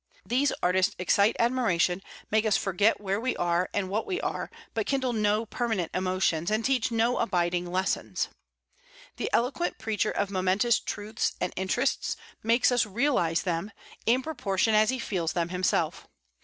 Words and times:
These 0.25 0.51
artists 0.63 0.95
excite 0.97 1.35
admiration, 1.37 2.01
make 2.31 2.43
us 2.43 2.57
forget 2.57 2.99
where 2.99 3.21
we 3.21 3.35
are 3.35 3.69
and 3.71 3.87
what 3.87 4.07
we 4.07 4.19
are, 4.19 4.49
but 4.73 4.87
kindle 4.87 5.13
no 5.13 5.45
permanent 5.45 5.91
emotions, 5.93 6.49
and 6.49 6.65
teach 6.65 6.89
no 6.89 7.19
abiding 7.19 7.67
lessons. 7.71 8.27
The 9.17 9.29
eloquent 9.31 9.77
preacher 9.77 10.09
of 10.09 10.31
momentous 10.31 10.79
truths 10.79 11.33
and 11.39 11.53
interests 11.55 12.15
makes 12.41 12.71
us 12.71 12.83
realize 12.87 13.43
them, 13.43 13.71
in 14.07 14.23
proportion 14.23 14.73
as 14.73 14.89
he 14.89 14.97
feels 14.97 15.33
them 15.33 15.49
himself. 15.49 16.07